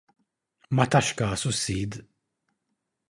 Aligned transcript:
Ma 0.75 0.85
tax 0.91 1.07
kasu 1.17 1.51
s-Sid. 1.53 1.91